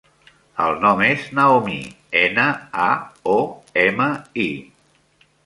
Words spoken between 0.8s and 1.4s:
nom és